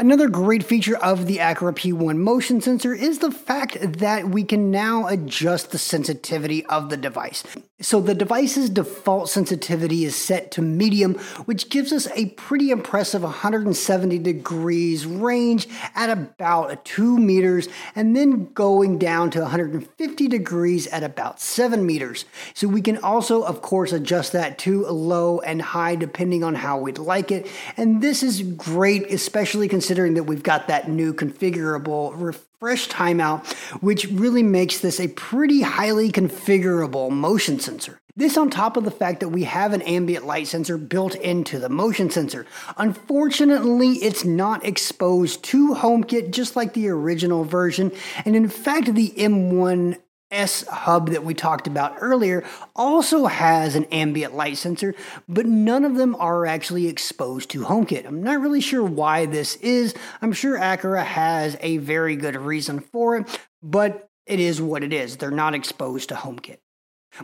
Another 0.00 0.30
great 0.30 0.62
feature 0.62 0.96
of 0.96 1.26
the 1.26 1.36
Aqara 1.36 1.74
P1 1.74 2.16
motion 2.16 2.62
sensor 2.62 2.94
is 2.94 3.18
the 3.18 3.30
fact 3.30 3.76
that 3.98 4.30
we 4.30 4.44
can 4.44 4.70
now 4.70 5.06
adjust 5.06 5.72
the 5.72 5.78
sensitivity 5.78 6.64
of 6.64 6.88
the 6.88 6.96
device. 6.96 7.44
So 7.82 8.00
the 8.00 8.14
device's 8.14 8.70
default 8.70 9.28
sensitivity 9.28 10.06
is 10.06 10.16
set 10.16 10.52
to 10.52 10.62
medium, 10.62 11.16
which 11.44 11.68
gives 11.68 11.92
us 11.92 12.08
a 12.14 12.30
pretty 12.30 12.70
impressive 12.70 13.22
170 13.22 14.18
degrees 14.20 15.04
range 15.04 15.68
at 15.94 16.08
about 16.08 16.82
2 16.86 17.18
meters, 17.18 17.68
and 17.94 18.16
then 18.16 18.54
going 18.54 18.98
down 18.98 19.30
to 19.32 19.40
150 19.40 20.28
degrees 20.28 20.86
at 20.86 21.02
about 21.02 21.40
7 21.40 21.84
meters. 21.84 22.24
So 22.54 22.68
we 22.68 22.80
can 22.80 22.96
also, 22.96 23.42
of 23.42 23.60
course, 23.60 23.92
adjust 23.92 24.32
that 24.32 24.58
to 24.60 24.86
low 24.86 25.40
and 25.40 25.60
high 25.60 25.94
depending 25.94 26.42
on 26.42 26.54
how 26.54 26.78
we'd 26.78 26.96
like 26.96 27.30
it. 27.30 27.46
And 27.76 28.02
this 28.02 28.22
is 28.22 28.40
great, 28.40 29.10
especially 29.10 29.68
considering 29.68 29.89
considering 29.90 30.14
that 30.14 30.22
we've 30.22 30.44
got 30.44 30.68
that 30.68 30.88
new 30.88 31.12
configurable 31.12 32.12
refresh 32.14 32.88
timeout, 32.88 33.44
which 33.82 34.06
really 34.06 34.44
makes 34.44 34.78
this 34.78 35.00
a 35.00 35.08
pretty 35.08 35.62
highly 35.62 36.12
configurable 36.12 37.10
motion 37.10 37.58
sensor. 37.58 38.00
This 38.14 38.36
on 38.36 38.50
top 38.50 38.76
of 38.76 38.84
the 38.84 38.92
fact 38.92 39.18
that 39.18 39.30
we 39.30 39.42
have 39.42 39.72
an 39.72 39.82
ambient 39.82 40.24
light 40.24 40.46
sensor 40.46 40.78
built 40.78 41.16
into 41.16 41.58
the 41.58 41.68
motion 41.68 42.08
sensor. 42.08 42.46
Unfortunately, 42.76 43.94
it's 43.94 44.24
not 44.24 44.64
exposed 44.64 45.42
to 45.46 45.74
HomeKit 45.74 46.30
just 46.30 46.54
like 46.54 46.74
the 46.74 46.86
original 46.86 47.42
version, 47.42 47.90
and 48.24 48.36
in 48.36 48.48
fact, 48.48 48.94
the 48.94 49.10
M1 49.16 49.96
S 50.30 50.64
hub 50.66 51.10
that 51.10 51.24
we 51.24 51.34
talked 51.34 51.66
about 51.66 51.96
earlier 52.00 52.44
also 52.76 53.26
has 53.26 53.74
an 53.74 53.84
ambient 53.86 54.34
light 54.34 54.56
sensor, 54.58 54.94
but 55.28 55.46
none 55.46 55.84
of 55.84 55.96
them 55.96 56.14
are 56.16 56.46
actually 56.46 56.86
exposed 56.86 57.50
to 57.50 57.64
HomeKit. 57.64 58.06
I'm 58.06 58.22
not 58.22 58.40
really 58.40 58.60
sure 58.60 58.84
why 58.84 59.26
this 59.26 59.56
is. 59.56 59.94
I'm 60.22 60.32
sure 60.32 60.58
Aqara 60.58 61.04
has 61.04 61.56
a 61.60 61.78
very 61.78 62.16
good 62.16 62.36
reason 62.36 62.80
for 62.80 63.16
it, 63.16 63.40
but 63.62 64.08
it 64.26 64.38
is 64.38 64.62
what 64.62 64.84
it 64.84 64.92
is. 64.92 65.16
They're 65.16 65.30
not 65.30 65.54
exposed 65.54 66.10
to 66.10 66.14
HomeKit. 66.14 66.58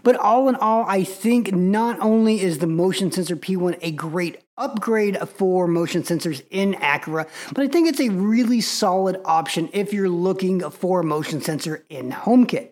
But 0.03 0.17
all 0.17 0.49
in 0.49 0.57
all, 0.57 0.85
I 0.89 1.05
think 1.05 1.53
not 1.53 2.01
only 2.01 2.41
is 2.41 2.59
the 2.59 2.67
motion 2.67 3.13
sensor 3.13 3.37
P1 3.37 3.79
a 3.83 3.93
great 3.93 4.43
upgrade 4.57 5.17
for 5.29 5.69
motion 5.69 6.03
sensors 6.03 6.45
in 6.51 6.75
Aqara, 6.75 7.29
but 7.53 7.63
I 7.63 7.69
think 7.69 7.89
it's 7.89 8.01
a 8.01 8.09
really 8.09 8.61
solid 8.61 9.21
option 9.25 9.69
if 9.73 9.93
you're 9.93 10.09
looking 10.09 10.69
for 10.71 11.01
a 11.01 11.05
motion 11.05 11.41
sensor 11.41 11.85
in 11.89 12.11
HomeKit. 12.11 12.71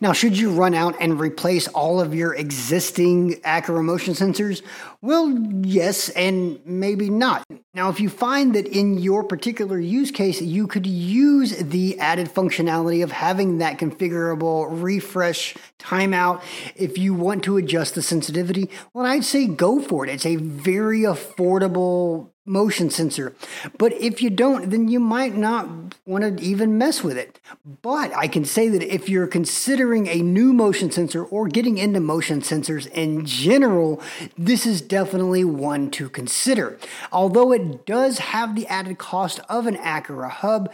Now, 0.00 0.12
should 0.12 0.38
you 0.38 0.50
run 0.52 0.74
out 0.74 0.94
and 1.00 1.18
replace 1.18 1.68
all 1.68 2.00
of 2.00 2.14
your 2.14 2.34
existing 2.34 3.34
Aqara 3.40 3.84
motion 3.84 4.14
sensors? 4.14 4.62
Well, 5.02 5.30
yes, 5.62 6.08
and 6.10 6.60
maybe 6.64 7.10
not. 7.10 7.44
Now, 7.74 7.88
if 7.88 8.00
you 8.00 8.08
find 8.08 8.54
that 8.54 8.66
in 8.66 8.98
your 8.98 9.24
particular 9.24 9.78
use 9.78 10.10
case, 10.10 10.40
you 10.40 10.66
could 10.66 10.86
use 10.86 11.56
the 11.56 11.98
added 11.98 12.28
functionality 12.28 13.02
of 13.02 13.12
having 13.12 13.58
that 13.58 13.78
configurable 13.78 14.66
refresh 14.70 15.54
timeout 15.78 16.42
if 16.76 16.98
you 16.98 17.14
want 17.14 17.44
to 17.44 17.56
adjust 17.56 17.94
the 17.94 18.02
sensitivity, 18.02 18.70
well, 18.92 19.06
I'd 19.06 19.24
say 19.24 19.46
go 19.46 19.80
for 19.80 20.04
it. 20.04 20.10
It's 20.10 20.26
a 20.26 20.36
very 20.36 21.00
affordable 21.00 22.29
motion 22.46 22.90
sensor. 22.90 23.34
But 23.78 23.92
if 23.92 24.22
you 24.22 24.30
don't, 24.30 24.70
then 24.70 24.88
you 24.88 24.98
might 24.98 25.36
not 25.36 25.94
want 26.06 26.38
to 26.38 26.44
even 26.44 26.78
mess 26.78 27.02
with 27.04 27.16
it. 27.16 27.38
But 27.82 28.14
I 28.16 28.28
can 28.28 28.44
say 28.44 28.68
that 28.68 28.82
if 28.82 29.08
you're 29.08 29.26
considering 29.26 30.06
a 30.06 30.22
new 30.22 30.52
motion 30.52 30.90
sensor 30.90 31.24
or 31.24 31.48
getting 31.48 31.78
into 31.78 32.00
motion 32.00 32.40
sensors 32.40 32.86
in 32.88 33.24
general, 33.24 34.02
this 34.36 34.66
is 34.66 34.80
definitely 34.80 35.44
one 35.44 35.90
to 35.92 36.08
consider. 36.08 36.78
Although 37.12 37.52
it 37.52 37.86
does 37.86 38.18
have 38.18 38.54
the 38.54 38.66
added 38.66 38.98
cost 38.98 39.40
of 39.48 39.66
an 39.66 39.76
Aqara 39.76 40.30
hub, 40.30 40.72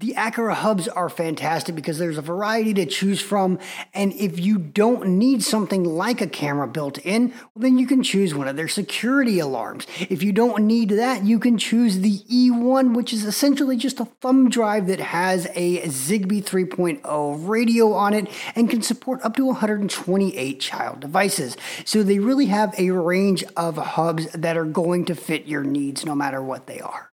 the 0.00 0.14
Aqara 0.16 0.54
hubs 0.54 0.86
are 0.86 1.08
fantastic 1.08 1.74
because 1.74 1.98
there's 1.98 2.18
a 2.18 2.22
variety 2.22 2.72
to 2.74 2.86
choose 2.86 3.20
from. 3.20 3.58
And 3.92 4.12
if 4.12 4.38
you 4.38 4.56
don't 4.58 5.18
need 5.18 5.42
something 5.42 5.82
like 5.82 6.20
a 6.20 6.28
camera 6.28 6.68
built 6.68 6.98
in, 6.98 7.30
well, 7.30 7.48
then 7.56 7.78
you 7.78 7.86
can 7.86 8.04
choose 8.04 8.32
one 8.32 8.46
of 8.46 8.54
their 8.54 8.68
security 8.68 9.40
alarms. 9.40 9.88
If 10.08 10.22
you 10.22 10.32
don't 10.32 10.66
need 10.66 10.90
that, 10.90 11.24
you 11.24 11.40
can 11.40 11.58
choose 11.58 11.98
the 11.98 12.20
E1, 12.30 12.94
which 12.94 13.12
is 13.12 13.24
essentially 13.24 13.76
just 13.76 13.98
a 13.98 14.04
thumb 14.04 14.48
drive 14.48 14.86
that 14.86 15.00
has 15.00 15.46
a 15.54 15.80
Zigbee 15.82 16.44
3.0 16.44 17.48
radio 17.48 17.92
on 17.92 18.14
it 18.14 18.28
and 18.54 18.70
can 18.70 18.82
support 18.82 19.20
up 19.24 19.34
to 19.34 19.46
128 19.46 20.60
child 20.60 21.00
devices. 21.00 21.56
So 21.84 22.04
they 22.04 22.20
really 22.20 22.46
have 22.46 22.72
a 22.78 22.90
range 22.90 23.42
of 23.56 23.76
hubs 23.76 24.30
that 24.30 24.56
are 24.56 24.64
going 24.64 25.06
to 25.06 25.16
fit 25.16 25.46
your 25.46 25.64
needs 25.64 26.06
no 26.06 26.14
matter 26.14 26.40
what 26.40 26.68
they 26.68 26.78
are. 26.78 27.07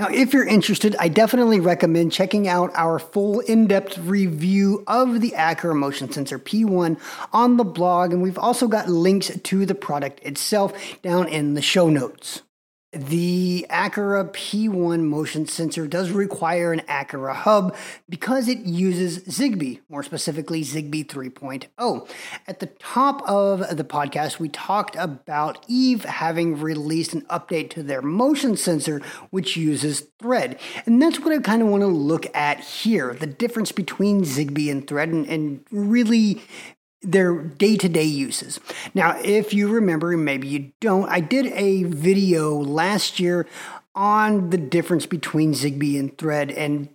Now, 0.00 0.08
if 0.08 0.32
you're 0.32 0.46
interested, 0.46 0.96
I 0.98 1.08
definitely 1.08 1.60
recommend 1.60 2.10
checking 2.10 2.48
out 2.48 2.70
our 2.74 2.98
full 2.98 3.40
in 3.40 3.66
depth 3.66 3.98
review 3.98 4.82
of 4.86 5.20
the 5.20 5.32
Aqara 5.32 5.76
Motion 5.76 6.10
Sensor 6.10 6.38
P1 6.38 6.98
on 7.34 7.58
the 7.58 7.64
blog, 7.64 8.14
and 8.14 8.22
we've 8.22 8.38
also 8.38 8.66
got 8.66 8.88
links 8.88 9.30
to 9.38 9.66
the 9.66 9.74
product 9.74 10.20
itself 10.24 10.72
down 11.02 11.28
in 11.28 11.52
the 11.52 11.60
show 11.60 11.90
notes. 11.90 12.40
The 12.92 13.66
Aqara 13.70 14.32
P1 14.32 15.04
motion 15.04 15.46
sensor 15.46 15.86
does 15.86 16.10
require 16.10 16.72
an 16.72 16.80
Aqara 16.88 17.34
hub 17.34 17.76
because 18.08 18.48
it 18.48 18.58
uses 18.58 19.20
Zigbee, 19.26 19.78
more 19.88 20.02
specifically 20.02 20.62
Zigbee 20.62 21.06
3.0. 21.06 22.08
At 22.48 22.58
the 22.58 22.66
top 22.66 23.22
of 23.28 23.76
the 23.76 23.84
podcast, 23.84 24.40
we 24.40 24.48
talked 24.48 24.96
about 24.96 25.64
Eve 25.68 26.04
having 26.04 26.60
released 26.60 27.12
an 27.14 27.22
update 27.22 27.70
to 27.70 27.84
their 27.84 28.02
motion 28.02 28.56
sensor, 28.56 29.00
which 29.30 29.56
uses 29.56 30.08
Thread. 30.18 30.58
And 30.84 31.00
that's 31.00 31.20
what 31.20 31.32
I 31.32 31.38
kind 31.38 31.62
of 31.62 31.68
want 31.68 31.82
to 31.82 31.86
look 31.86 32.26
at 32.34 32.58
here 32.58 33.14
the 33.14 33.26
difference 33.26 33.70
between 33.70 34.22
Zigbee 34.22 34.68
and 34.68 34.84
Thread, 34.84 35.10
and, 35.10 35.26
and 35.28 35.64
really 35.70 36.42
their 37.02 37.34
day 37.34 37.76
to 37.76 37.88
day 37.88 38.04
uses. 38.04 38.60
Now, 38.94 39.18
if 39.22 39.54
you 39.54 39.68
remember, 39.68 40.16
maybe 40.16 40.48
you 40.48 40.72
don't, 40.80 41.08
I 41.08 41.20
did 41.20 41.46
a 41.46 41.84
video 41.84 42.56
last 42.56 43.18
year 43.18 43.46
on 43.94 44.50
the 44.50 44.58
difference 44.58 45.06
between 45.06 45.52
Zigbee 45.52 45.98
and 45.98 46.16
Thread, 46.16 46.50
and 46.50 46.88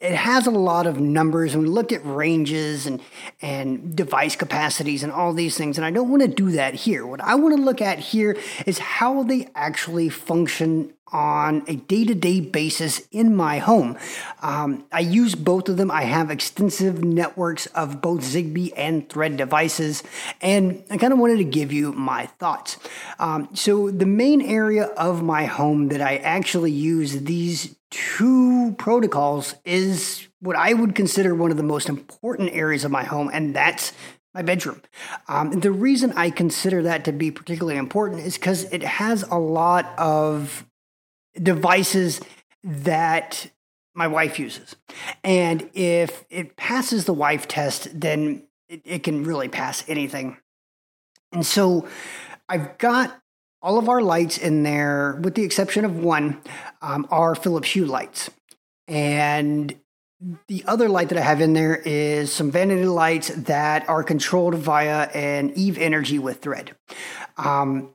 it 0.00 0.14
has 0.14 0.46
a 0.46 0.50
lot 0.50 0.86
of 0.86 1.00
numbers 1.00 1.54
and 1.54 1.62
we 1.62 1.68
looked 1.68 1.92
at 1.92 2.04
ranges 2.04 2.86
and 2.86 3.00
and 3.40 3.96
device 3.96 4.36
capacities 4.36 5.02
and 5.02 5.10
all 5.10 5.32
these 5.32 5.56
things 5.56 5.78
and 5.78 5.84
I 5.84 5.90
don't 5.90 6.10
want 6.10 6.22
to 6.22 6.28
do 6.28 6.50
that 6.52 6.74
here. 6.74 7.06
What 7.06 7.22
I 7.22 7.36
want 7.36 7.56
to 7.56 7.62
look 7.62 7.80
at 7.80 7.98
here 7.98 8.36
is 8.66 8.78
how 8.78 9.22
they 9.22 9.48
actually 9.54 10.10
function 10.10 10.92
on 11.12 11.62
a 11.68 11.76
day 11.76 12.04
to 12.04 12.14
day 12.14 12.40
basis 12.40 13.06
in 13.10 13.34
my 13.34 13.58
home. 13.58 13.96
Um, 14.42 14.84
I 14.90 15.00
use 15.00 15.34
both 15.34 15.68
of 15.68 15.76
them. 15.76 15.90
I 15.90 16.02
have 16.02 16.30
extensive 16.30 17.04
networks 17.04 17.66
of 17.66 18.00
both 18.00 18.20
Zigbee 18.20 18.72
and 18.76 19.08
Thread 19.08 19.36
devices, 19.36 20.02
and 20.40 20.82
I 20.90 20.96
kind 20.96 21.12
of 21.12 21.18
wanted 21.18 21.36
to 21.36 21.44
give 21.44 21.72
you 21.72 21.92
my 21.92 22.26
thoughts. 22.26 22.76
Um, 23.18 23.48
so, 23.54 23.90
the 23.90 24.06
main 24.06 24.40
area 24.40 24.86
of 24.86 25.22
my 25.22 25.44
home 25.44 25.88
that 25.88 26.00
I 26.00 26.16
actually 26.16 26.72
use 26.72 27.22
these 27.22 27.76
two 27.90 28.74
protocols 28.76 29.54
is 29.64 30.26
what 30.40 30.56
I 30.56 30.72
would 30.72 30.94
consider 30.94 31.34
one 31.34 31.50
of 31.50 31.56
the 31.56 31.62
most 31.62 31.88
important 31.88 32.52
areas 32.52 32.84
of 32.84 32.90
my 32.90 33.04
home, 33.04 33.30
and 33.32 33.54
that's 33.54 33.92
my 34.34 34.42
bedroom. 34.42 34.82
Um, 35.28 35.52
the 35.52 35.70
reason 35.70 36.12
I 36.16 36.30
consider 36.30 36.82
that 36.82 37.04
to 37.04 37.12
be 37.12 37.30
particularly 37.30 37.78
important 37.78 38.22
is 38.22 38.34
because 38.34 38.64
it 38.64 38.82
has 38.82 39.22
a 39.22 39.38
lot 39.38 39.96
of 39.96 40.66
devices 41.40 42.20
that 42.62 43.50
my 43.94 44.06
wife 44.06 44.38
uses. 44.38 44.74
And 45.22 45.70
if 45.74 46.24
it 46.30 46.56
passes 46.56 47.04
the 47.04 47.12
wife 47.12 47.46
test, 47.46 47.88
then 47.98 48.44
it, 48.68 48.82
it 48.84 49.02
can 49.02 49.24
really 49.24 49.48
pass 49.48 49.84
anything. 49.88 50.36
And 51.32 51.46
so 51.46 51.88
I've 52.48 52.78
got 52.78 53.20
all 53.62 53.78
of 53.78 53.88
our 53.88 54.02
lights 54.02 54.36
in 54.36 54.62
there, 54.62 55.18
with 55.22 55.34
the 55.34 55.42
exception 55.42 55.84
of 55.84 55.96
one, 55.96 56.40
um, 56.82 57.06
are 57.10 57.34
Philips 57.34 57.70
Hue 57.70 57.86
lights. 57.86 58.30
And 58.86 59.74
the 60.48 60.64
other 60.66 60.88
light 60.88 61.08
that 61.08 61.18
I 61.18 61.22
have 61.22 61.40
in 61.40 61.54
there 61.54 61.76
is 61.76 62.32
some 62.32 62.50
vanity 62.50 62.84
lights 62.84 63.28
that 63.28 63.88
are 63.88 64.02
controlled 64.02 64.54
via 64.54 65.08
an 65.10 65.52
Eve 65.54 65.78
Energy 65.78 66.18
with 66.18 66.40
thread. 66.40 66.76
Um, 67.36 67.93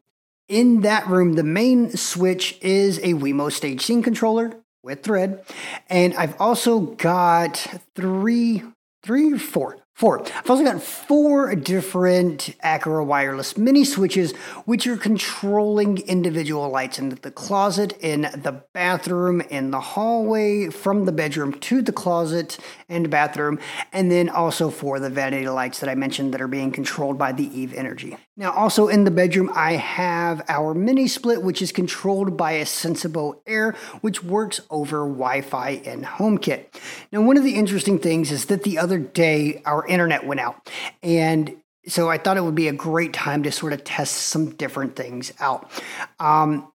in 0.50 0.82
that 0.82 1.08
room, 1.08 1.34
the 1.34 1.44
main 1.44 1.92
switch 1.96 2.58
is 2.62 2.98
a 3.00 3.14
Wemo 3.14 3.52
stage 3.52 3.86
scene 3.86 4.04
controller 4.04 4.54
with 4.84 5.04
thread. 5.04 5.46
And 5.88 6.14
I've 6.16 6.40
also 6.42 6.80
got 6.80 7.66
three, 7.96 8.64
three 9.04 9.38
four, 9.38 9.78
Four. 10.00 10.26
I've 10.34 10.50
also 10.50 10.64
got 10.64 10.82
four 10.82 11.54
different 11.56 12.56
Aqara 12.64 13.06
wireless 13.06 13.58
mini 13.58 13.84
switches, 13.84 14.32
which 14.64 14.88
are 14.88 14.96
controlling 14.96 15.98
individual 16.08 16.70
lights 16.70 17.00
in 17.00 17.10
the 17.10 17.32
closet, 17.32 17.98
in 18.00 18.22
the 18.22 18.64
bathroom, 18.74 19.42
in 19.42 19.72
the 19.72 19.82
hallway, 19.82 20.70
from 20.70 21.04
the 21.04 21.12
bedroom 21.12 21.52
to 21.52 21.82
the 21.82 21.92
closet 21.92 22.58
and 22.88 23.10
bathroom, 23.10 23.60
and 23.92 24.10
then 24.10 24.30
also 24.30 24.70
for 24.70 25.02
the 25.02 25.10
vanity 25.10 25.50
lights 25.50 25.82
that 25.82 25.90
I 25.90 25.96
mentioned 25.96 26.34
that 26.34 26.40
are 26.40 26.48
being 26.48 26.72
controlled 26.72 27.18
by 27.18 27.34
the 27.34 27.48
Eve 27.60 27.74
Energy. 27.74 28.16
Now, 28.38 28.54
also 28.54 28.88
in 28.88 29.04
the 29.04 29.12
bedroom, 29.12 29.52
I 29.54 29.74
have 29.74 30.46
our 30.48 30.74
mini 30.74 31.10
split, 31.10 31.44
which 31.44 31.62
is 31.62 31.74
controlled 31.74 32.38
by 32.38 32.54
a 32.54 32.64
Sensibo 32.64 33.42
Air, 33.46 33.76
which 34.00 34.24
works 34.24 34.62
over 34.70 35.00
Wi 35.00 35.42
Fi 35.42 35.82
and 35.84 36.06
HomeKit. 36.06 36.68
Now, 37.12 37.20
one 37.20 37.36
of 37.36 37.44
the 37.44 37.56
interesting 37.56 38.00
things 38.00 38.32
is 38.32 38.46
that 38.46 38.64
the 38.64 38.78
other 38.78 38.98
day, 38.98 39.62
our 39.66 39.89
internet 39.90 40.26
went 40.26 40.40
out. 40.40 40.70
And 41.04 41.58
so 41.88 42.10
I 42.10 42.18
thought 42.18 42.38
it 42.38 42.44
would 42.44 42.56
be 42.56 42.68
a 42.68 42.74
great 42.74 43.14
time 43.14 43.44
to 43.44 43.52
sort 43.52 43.74
of 43.74 43.84
test 43.84 44.14
some 44.14 44.56
different 44.56 44.96
things 44.96 45.34
out. 45.40 45.72
Um, 46.20 46.72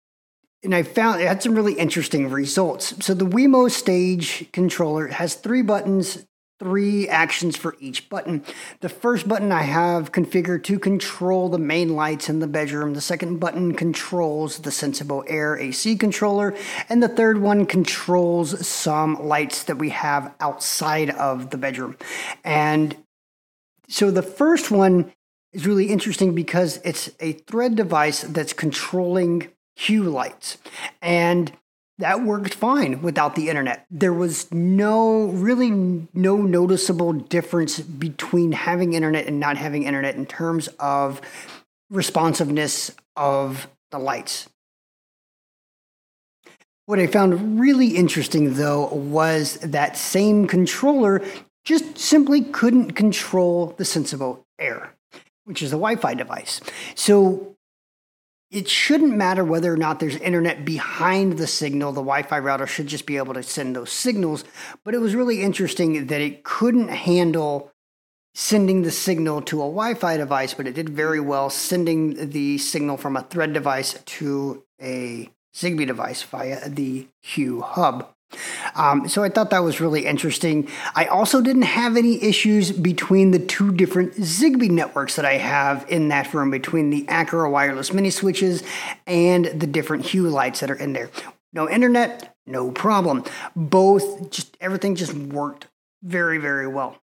and 0.64 0.74
I 0.74 0.84
found 0.84 1.20
it 1.20 1.26
had 1.26 1.42
some 1.42 1.54
really 1.54 1.74
interesting 1.74 2.30
results. 2.30 2.94
So 3.04 3.14
the 3.14 3.26
Wemo 3.26 3.70
Stage 3.70 4.50
controller 4.52 5.08
has 5.08 5.34
three 5.34 5.62
buttons 5.62 6.24
three 6.62 7.08
actions 7.08 7.56
for 7.56 7.74
each 7.80 8.08
button. 8.08 8.44
The 8.80 8.88
first 8.88 9.26
button 9.26 9.50
I 9.50 9.62
have 9.62 10.12
configured 10.12 10.62
to 10.64 10.78
control 10.78 11.48
the 11.48 11.58
main 11.58 11.96
lights 11.96 12.28
in 12.28 12.38
the 12.38 12.46
bedroom. 12.46 12.94
The 12.94 13.00
second 13.00 13.40
button 13.40 13.74
controls 13.74 14.58
the 14.58 14.70
Sensibo 14.70 15.24
Air 15.26 15.56
AC 15.58 15.96
controller. 15.96 16.54
And 16.88 17.02
the 17.02 17.08
third 17.08 17.38
one 17.38 17.66
controls 17.66 18.64
some 18.64 19.26
lights 19.26 19.64
that 19.64 19.78
we 19.78 19.90
have 19.90 20.32
outside 20.38 21.10
of 21.10 21.50
the 21.50 21.58
bedroom. 21.58 21.96
And 22.44 22.96
so 23.88 24.12
the 24.12 24.22
first 24.22 24.70
one 24.70 25.12
is 25.52 25.66
really 25.66 25.86
interesting 25.86 26.32
because 26.32 26.78
it's 26.84 27.10
a 27.18 27.32
thread 27.32 27.74
device 27.74 28.22
that's 28.22 28.52
controlling 28.52 29.48
hue 29.74 30.04
lights. 30.04 30.58
And 31.00 31.52
that 32.02 32.24
worked 32.24 32.54
fine 32.54 33.00
without 33.00 33.36
the 33.36 33.48
internet. 33.48 33.86
There 33.88 34.12
was 34.12 34.50
no 34.52 35.26
really 35.26 35.70
no 36.12 36.36
noticeable 36.36 37.12
difference 37.12 37.78
between 37.78 38.50
having 38.50 38.94
internet 38.94 39.28
and 39.28 39.38
not 39.38 39.56
having 39.56 39.84
internet 39.84 40.16
in 40.16 40.26
terms 40.26 40.68
of 40.80 41.20
responsiveness 41.90 42.90
of 43.14 43.68
the 43.92 44.00
lights. 44.00 44.48
What 46.86 46.98
I 46.98 47.06
found 47.06 47.60
really 47.60 47.94
interesting 47.94 48.54
though 48.54 48.88
was 48.88 49.58
that 49.58 49.96
same 49.96 50.48
controller 50.48 51.22
just 51.64 51.98
simply 51.98 52.42
couldn't 52.42 52.92
control 52.92 53.76
the 53.78 53.84
Sensibo 53.84 54.42
Air, 54.58 54.92
which 55.44 55.62
is 55.62 55.70
a 55.70 55.78
Wi 55.78 55.94
Fi 55.94 56.14
device. 56.14 56.60
So 56.96 57.54
it 58.52 58.68
shouldn't 58.68 59.16
matter 59.16 59.44
whether 59.44 59.72
or 59.72 59.78
not 59.78 59.98
there's 59.98 60.16
internet 60.16 60.64
behind 60.64 61.38
the 61.38 61.46
signal. 61.46 61.92
The 61.92 62.02
Wi 62.02 62.22
Fi 62.22 62.38
router 62.38 62.66
should 62.66 62.86
just 62.86 63.06
be 63.06 63.16
able 63.16 63.32
to 63.34 63.42
send 63.42 63.74
those 63.74 63.90
signals. 63.90 64.44
But 64.84 64.94
it 64.94 65.00
was 65.00 65.14
really 65.14 65.42
interesting 65.42 66.06
that 66.06 66.20
it 66.20 66.44
couldn't 66.44 66.88
handle 66.88 67.72
sending 68.34 68.82
the 68.82 68.90
signal 68.90 69.40
to 69.42 69.56
a 69.62 69.64
Wi 69.64 69.94
Fi 69.94 70.18
device, 70.18 70.52
but 70.52 70.66
it 70.66 70.74
did 70.74 70.90
very 70.90 71.18
well 71.18 71.48
sending 71.48 72.30
the 72.30 72.58
signal 72.58 72.98
from 72.98 73.16
a 73.16 73.22
thread 73.22 73.54
device 73.54 73.98
to 74.04 74.62
a 74.80 75.30
Zigbee 75.54 75.86
device 75.86 76.22
via 76.22 76.68
the 76.68 77.08
Hue 77.22 77.62
hub. 77.62 78.14
Um, 78.74 79.08
so 79.08 79.22
I 79.22 79.28
thought 79.28 79.50
that 79.50 79.62
was 79.62 79.80
really 79.80 80.06
interesting. 80.06 80.68
I 80.94 81.06
also 81.06 81.40
didn't 81.40 81.62
have 81.62 81.96
any 81.96 82.22
issues 82.22 82.72
between 82.72 83.30
the 83.30 83.38
two 83.38 83.72
different 83.72 84.14
Zigbee 84.14 84.70
networks 84.70 85.16
that 85.16 85.24
I 85.24 85.38
have 85.38 85.84
in 85.88 86.08
that 86.08 86.32
room, 86.32 86.50
between 86.50 86.90
the 86.90 87.04
Aqara 87.04 87.50
wireless 87.50 87.92
mini 87.92 88.10
switches 88.10 88.62
and 89.06 89.46
the 89.46 89.66
different 89.66 90.06
Hue 90.06 90.28
lights 90.28 90.60
that 90.60 90.70
are 90.70 90.76
in 90.76 90.92
there. 90.92 91.10
No 91.52 91.68
internet, 91.68 92.34
no 92.46 92.70
problem. 92.70 93.24
Both, 93.54 94.30
just 94.30 94.56
everything 94.60 94.94
just 94.94 95.14
worked 95.14 95.68
very, 96.02 96.38
very 96.38 96.66
well. 96.66 96.98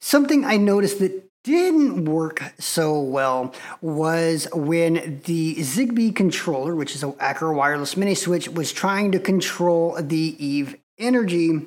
Something 0.00 0.44
I 0.44 0.56
noticed 0.56 0.98
that 1.00 1.25
didn't 1.46 2.06
work 2.06 2.42
so 2.58 3.00
well 3.00 3.54
was 3.80 4.48
when 4.52 5.22
the 5.26 5.54
Zigbee 5.56 6.14
controller, 6.14 6.74
which 6.74 6.96
is 6.96 7.04
an 7.04 7.12
Aqara 7.12 7.54
wireless 7.54 7.96
mini 7.96 8.16
switch, 8.16 8.48
was 8.48 8.72
trying 8.72 9.12
to 9.12 9.20
control 9.20 9.96
the 10.00 10.36
Eve 10.44 10.76
energy 10.98 11.60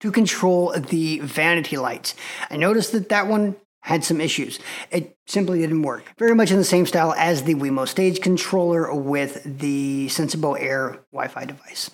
to 0.00 0.12
control 0.12 0.72
the 0.72 1.18
vanity 1.18 1.76
lights. 1.76 2.14
I 2.48 2.56
noticed 2.56 2.92
that 2.92 3.08
that 3.08 3.26
one 3.26 3.56
had 3.80 4.04
some 4.04 4.20
issues. 4.20 4.60
It 4.90 5.16
simply 5.26 5.60
didn't 5.60 5.82
work. 5.82 6.04
Very 6.18 6.34
much 6.34 6.50
in 6.52 6.56
the 6.56 6.64
same 6.64 6.86
style 6.86 7.12
as 7.16 7.42
the 7.42 7.54
Wemo 7.54 7.88
Stage 7.88 8.20
controller 8.20 8.94
with 8.94 9.42
the 9.44 10.06
Sensibo 10.08 10.60
Air 10.60 11.00
Wi 11.12 11.28
Fi 11.28 11.44
device. 11.44 11.90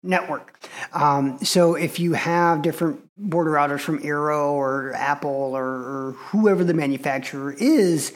network. 0.02 0.58
Um, 0.92 1.38
so 1.44 1.74
if 1.74 2.00
you 2.00 2.14
have 2.14 2.62
different 2.62 3.05
border 3.16 3.52
routers 3.52 3.80
from 3.80 4.00
Eero 4.00 4.52
or 4.52 4.92
Apple 4.94 5.30
or, 5.30 5.64
or 5.64 6.12
whoever 6.28 6.64
the 6.64 6.74
manufacturer 6.74 7.54
is, 7.58 8.12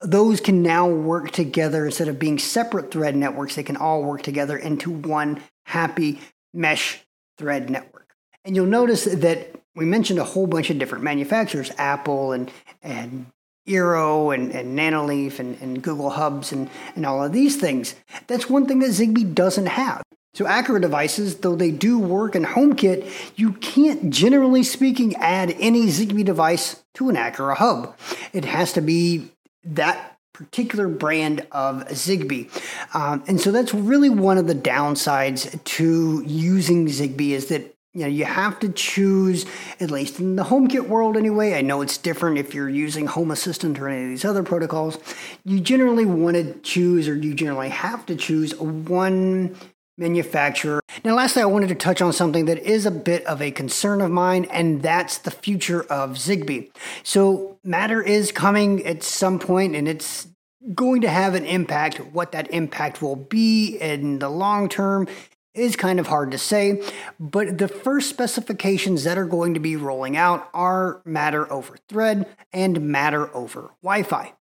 those 0.00 0.40
can 0.40 0.62
now 0.62 0.88
work 0.88 1.30
together 1.30 1.86
instead 1.86 2.08
of 2.08 2.18
being 2.18 2.38
separate 2.38 2.90
thread 2.90 3.16
networks. 3.16 3.54
They 3.54 3.62
can 3.62 3.76
all 3.76 4.02
work 4.02 4.22
together 4.22 4.56
into 4.56 4.90
one 4.90 5.42
happy 5.64 6.20
mesh 6.52 7.00
thread 7.38 7.70
network. 7.70 8.14
And 8.44 8.54
you'll 8.54 8.66
notice 8.66 9.04
that 9.04 9.54
we 9.74 9.84
mentioned 9.84 10.18
a 10.18 10.24
whole 10.24 10.46
bunch 10.46 10.70
of 10.70 10.78
different 10.78 11.04
manufacturers, 11.04 11.72
Apple 11.78 12.32
and 12.32 12.50
and 12.82 13.26
Eero 13.66 14.34
and, 14.34 14.52
and 14.52 14.78
Nanoleaf 14.78 15.38
and, 15.38 15.58
and 15.62 15.82
Google 15.82 16.10
Hubs 16.10 16.52
and, 16.52 16.68
and 16.94 17.06
all 17.06 17.24
of 17.24 17.32
these 17.32 17.56
things. 17.56 17.94
That's 18.26 18.50
one 18.50 18.66
thing 18.66 18.80
that 18.80 18.90
Zigbee 18.90 19.34
doesn't 19.34 19.66
have. 19.66 20.02
So 20.34 20.44
Aqara 20.46 20.80
devices, 20.80 21.36
though 21.36 21.54
they 21.54 21.70
do 21.70 21.98
work 21.98 22.34
in 22.34 22.44
HomeKit, 22.44 23.08
you 23.36 23.52
can't, 23.52 24.10
generally 24.10 24.64
speaking, 24.64 25.14
add 25.16 25.54
any 25.60 25.86
Zigbee 25.86 26.24
device 26.24 26.82
to 26.94 27.08
an 27.08 27.14
Aqara 27.14 27.56
hub. 27.56 27.96
It 28.32 28.44
has 28.44 28.72
to 28.72 28.80
be 28.80 29.30
that 29.64 30.18
particular 30.32 30.88
brand 30.88 31.46
of 31.52 31.86
Zigbee. 31.88 32.50
Um, 32.94 33.22
and 33.28 33.40
so 33.40 33.52
that's 33.52 33.72
really 33.72 34.10
one 34.10 34.36
of 34.36 34.48
the 34.48 34.54
downsides 34.54 35.62
to 35.62 36.22
using 36.26 36.86
Zigbee 36.88 37.30
is 37.30 37.46
that 37.46 37.70
you 37.92 38.00
know 38.00 38.08
you 38.08 38.24
have 38.24 38.58
to 38.58 38.68
choose 38.70 39.46
at 39.78 39.92
least 39.92 40.18
in 40.18 40.34
the 40.34 40.42
HomeKit 40.42 40.88
world 40.88 41.16
anyway. 41.16 41.54
I 41.54 41.60
know 41.60 41.80
it's 41.80 41.96
different 41.96 42.38
if 42.38 42.52
you're 42.52 42.68
using 42.68 43.06
Home 43.06 43.30
Assistant 43.30 43.78
or 43.78 43.88
any 43.88 44.02
of 44.02 44.08
these 44.08 44.24
other 44.24 44.42
protocols. 44.42 44.98
You 45.44 45.60
generally 45.60 46.04
want 46.04 46.34
to 46.34 46.54
choose 46.62 47.06
or 47.06 47.14
you 47.14 47.34
generally 47.34 47.68
have 47.68 48.04
to 48.06 48.16
choose 48.16 48.52
one 48.56 49.54
manufacturer. 49.96 50.80
Now, 51.04 51.14
lastly, 51.14 51.42
I 51.42 51.46
wanted 51.46 51.68
to 51.68 51.74
touch 51.74 52.02
on 52.02 52.12
something 52.12 52.46
that 52.46 52.58
is 52.58 52.86
a 52.86 52.90
bit 52.90 53.24
of 53.26 53.40
a 53.40 53.50
concern 53.50 54.00
of 54.00 54.10
mine, 54.10 54.46
and 54.46 54.82
that's 54.82 55.18
the 55.18 55.30
future 55.30 55.82
of 55.84 56.12
Zigbee. 56.12 56.70
So, 57.02 57.58
Matter 57.64 58.02
is 58.02 58.32
coming 58.32 58.84
at 58.86 59.02
some 59.02 59.38
point, 59.38 59.74
and 59.74 59.88
it's 59.88 60.28
going 60.74 61.02
to 61.02 61.08
have 61.08 61.34
an 61.34 61.44
impact. 61.44 61.98
What 61.98 62.32
that 62.32 62.50
impact 62.50 63.02
will 63.02 63.16
be 63.16 63.76
in 63.76 64.18
the 64.18 64.28
long 64.28 64.68
term 64.68 65.08
is 65.54 65.76
kind 65.76 66.00
of 66.00 66.08
hard 66.08 66.32
to 66.32 66.38
say, 66.38 66.82
but 67.20 67.58
the 67.58 67.68
first 67.68 68.10
specifications 68.10 69.04
that 69.04 69.16
are 69.16 69.24
going 69.24 69.54
to 69.54 69.60
be 69.60 69.76
rolling 69.76 70.16
out 70.16 70.48
are 70.52 71.00
Matter 71.04 71.50
over 71.52 71.76
Thread 71.88 72.26
and 72.52 72.80
Matter 72.80 73.34
over 73.34 73.70
Wi 73.82 74.02
Fi. 74.02 74.32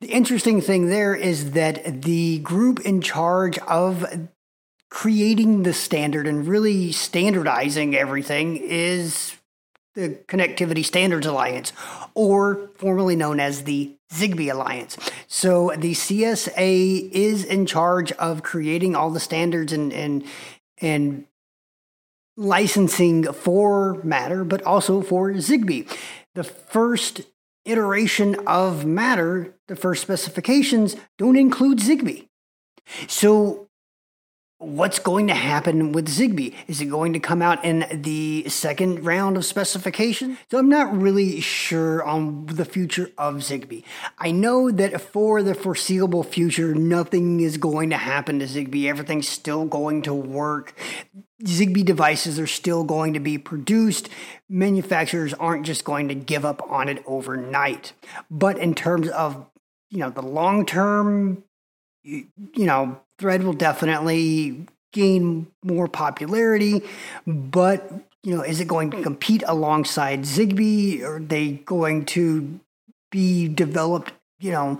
The 0.00 0.08
interesting 0.08 0.62
thing 0.62 0.88
there 0.88 1.14
is 1.14 1.50
that 1.50 2.02
the 2.02 2.38
group 2.38 2.80
in 2.80 3.02
charge 3.02 3.58
of 3.58 4.28
creating 4.92 5.62
the 5.62 5.72
standard 5.72 6.26
and 6.26 6.46
really 6.46 6.92
standardizing 6.92 7.96
everything 7.96 8.58
is 8.58 9.34
the 9.94 10.10
Connectivity 10.28 10.84
Standards 10.84 11.26
Alliance, 11.26 11.72
or 12.14 12.68
formerly 12.76 13.16
known 13.16 13.40
as 13.40 13.64
the 13.64 13.96
Zigbee 14.12 14.52
Alliance. 14.52 14.98
So 15.28 15.72
the 15.78 15.92
CSA 15.92 17.10
is 17.10 17.42
in 17.42 17.64
charge 17.64 18.12
of 18.12 18.42
creating 18.42 18.94
all 18.94 19.08
the 19.08 19.18
standards 19.18 19.72
and 19.72 19.94
and 19.94 20.24
and 20.82 21.24
licensing 22.36 23.24
for 23.32 23.94
Matter, 24.04 24.44
but 24.44 24.60
also 24.62 25.00
for 25.00 25.32
Zigbee. 25.32 25.90
The 26.34 26.44
first 26.44 27.22
iteration 27.64 28.36
of 28.46 28.84
Matter, 28.84 29.54
the 29.68 29.76
first 29.76 30.02
specifications 30.02 30.96
don't 31.16 31.36
include 31.36 31.78
Zigbee. 31.78 32.28
So 33.08 33.70
what's 34.62 34.98
going 34.98 35.26
to 35.26 35.34
happen 35.34 35.92
with 35.92 36.08
Zigbee? 36.08 36.54
Is 36.68 36.80
it 36.80 36.86
going 36.86 37.12
to 37.12 37.20
come 37.20 37.42
out 37.42 37.64
in 37.64 37.84
the 37.92 38.48
second 38.48 39.04
round 39.04 39.36
of 39.36 39.44
specification? 39.44 40.38
So 40.50 40.58
I'm 40.58 40.68
not 40.68 40.96
really 40.96 41.40
sure 41.40 42.02
on 42.04 42.46
the 42.46 42.64
future 42.64 43.10
of 43.18 43.36
Zigbee. 43.36 43.84
I 44.18 44.30
know 44.30 44.70
that 44.70 45.00
for 45.00 45.42
the 45.42 45.54
foreseeable 45.54 46.22
future, 46.22 46.74
nothing 46.74 47.40
is 47.40 47.56
going 47.56 47.90
to 47.90 47.96
happen 47.96 48.38
to 48.38 48.46
Zigbee. 48.46 48.88
Everything's 48.88 49.28
still 49.28 49.64
going 49.64 50.02
to 50.02 50.14
work. 50.14 50.74
Zigbee 51.44 51.84
devices 51.84 52.38
are 52.38 52.46
still 52.46 52.84
going 52.84 53.14
to 53.14 53.20
be 53.20 53.36
produced. 53.36 54.08
Manufacturers 54.48 55.34
aren't 55.34 55.66
just 55.66 55.84
going 55.84 56.08
to 56.08 56.14
give 56.14 56.44
up 56.44 56.62
on 56.70 56.88
it 56.88 57.02
overnight. 57.06 57.92
But 58.30 58.58
in 58.58 58.74
terms 58.74 59.08
of 59.08 59.46
you 59.90 59.98
know 59.98 60.10
the 60.10 60.22
long 60.22 60.64
term 60.64 61.44
you 62.04 62.26
know 62.54 63.00
Thread 63.18 63.42
will 63.42 63.52
definitely 63.52 64.66
gain 64.92 65.46
more 65.62 65.88
popularity, 65.88 66.82
but 67.26 67.90
you 68.22 68.36
know, 68.36 68.42
is 68.42 68.60
it 68.60 68.68
going 68.68 68.90
to 68.92 69.02
compete 69.02 69.42
alongside 69.46 70.22
Zigbee? 70.22 71.02
Are 71.02 71.18
they 71.18 71.52
going 71.52 72.04
to 72.06 72.60
be 73.10 73.48
developed, 73.48 74.12
you 74.38 74.52
know, 74.52 74.78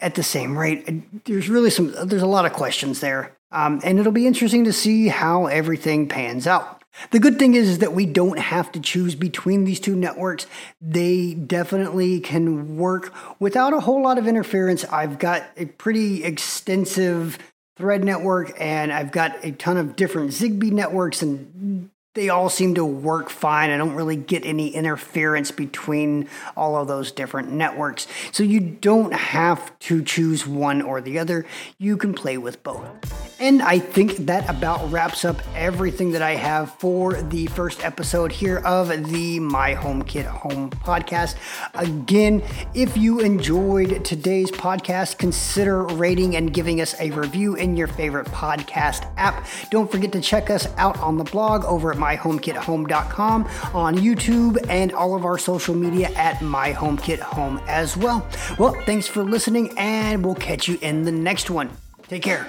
at 0.00 0.14
the 0.14 0.22
same 0.22 0.56
rate? 0.56 1.24
There's 1.26 1.48
really 1.48 1.70
some, 1.70 1.94
there's 2.06 2.22
a 2.22 2.26
lot 2.26 2.46
of 2.46 2.52
questions 2.52 3.00
there. 3.00 3.36
Um, 3.52 3.80
and 3.84 3.98
it'll 3.98 4.12
be 4.12 4.26
interesting 4.26 4.64
to 4.64 4.72
see 4.72 5.08
how 5.08 5.46
everything 5.46 6.08
pans 6.08 6.46
out. 6.46 6.79
The 7.10 7.18
good 7.18 7.38
thing 7.38 7.54
is, 7.54 7.68
is 7.68 7.78
that 7.78 7.92
we 7.92 8.06
don't 8.06 8.38
have 8.38 8.70
to 8.72 8.80
choose 8.80 9.14
between 9.14 9.64
these 9.64 9.80
two 9.80 9.96
networks. 9.96 10.46
They 10.80 11.34
definitely 11.34 12.20
can 12.20 12.76
work 12.76 13.12
without 13.38 13.72
a 13.72 13.80
whole 13.80 14.02
lot 14.02 14.18
of 14.18 14.26
interference. 14.26 14.84
I've 14.84 15.18
got 15.18 15.44
a 15.56 15.66
pretty 15.66 16.24
extensive 16.24 17.38
thread 17.76 18.04
network 18.04 18.52
and 18.60 18.92
I've 18.92 19.10
got 19.10 19.44
a 19.44 19.52
ton 19.52 19.76
of 19.76 19.96
different 19.96 20.30
Zigbee 20.30 20.72
networks 20.72 21.22
and 21.22 21.90
they 22.14 22.28
all 22.28 22.50
seem 22.50 22.74
to 22.74 22.84
work 22.84 23.30
fine. 23.30 23.70
I 23.70 23.76
don't 23.76 23.94
really 23.94 24.16
get 24.16 24.44
any 24.44 24.68
interference 24.68 25.52
between 25.52 26.28
all 26.56 26.76
of 26.76 26.88
those 26.88 27.12
different 27.12 27.52
networks. 27.52 28.08
So 28.32 28.42
you 28.42 28.60
don't 28.60 29.14
have 29.14 29.78
to 29.80 30.02
choose 30.02 30.46
one 30.46 30.82
or 30.82 31.00
the 31.00 31.18
other. 31.18 31.46
You 31.78 31.96
can 31.96 32.12
play 32.12 32.36
with 32.36 32.62
both. 32.64 33.29
And 33.40 33.62
I 33.62 33.78
think 33.78 34.16
that 34.26 34.48
about 34.48 34.90
wraps 34.92 35.24
up 35.24 35.40
everything 35.54 36.12
that 36.12 36.22
I 36.22 36.34
have 36.34 36.74
for 36.74 37.14
the 37.14 37.46
first 37.46 37.84
episode 37.84 38.32
here 38.32 38.58
of 38.58 38.88
the 39.10 39.40
My 39.40 39.74
Home 39.74 40.02
Kit 40.02 40.26
Home 40.26 40.70
podcast. 40.70 41.36
Again, 41.74 42.42
if 42.74 42.96
you 42.96 43.20
enjoyed 43.20 44.04
today's 44.04 44.50
podcast, 44.50 45.18
consider 45.18 45.84
rating 45.84 46.36
and 46.36 46.52
giving 46.52 46.80
us 46.80 46.94
a 47.00 47.10
review 47.10 47.54
in 47.54 47.76
your 47.76 47.88
favorite 47.88 48.26
podcast 48.28 49.10
app. 49.16 49.46
Don't 49.70 49.90
forget 49.90 50.12
to 50.12 50.20
check 50.20 50.50
us 50.50 50.68
out 50.76 50.98
on 51.00 51.16
the 51.16 51.24
blog 51.24 51.64
over 51.64 51.92
at 51.92 51.98
myhomekithome.com, 51.98 53.44
on 53.74 53.96
YouTube, 53.96 54.64
and 54.68 54.92
all 54.92 55.16
of 55.16 55.24
our 55.24 55.38
social 55.38 55.74
media 55.74 56.10
at 56.10 56.42
My 56.42 56.72
Home 56.72 56.96
Kit 56.96 57.20
myhomekithome 57.20 57.66
as 57.66 57.96
well. 57.96 58.26
Well, 58.58 58.74
thanks 58.84 59.06
for 59.06 59.24
listening, 59.24 59.76
and 59.78 60.24
we'll 60.24 60.34
catch 60.34 60.68
you 60.68 60.78
in 60.80 61.04
the 61.04 61.12
next 61.12 61.50
one. 61.50 61.70
Take 62.08 62.22
care. 62.22 62.46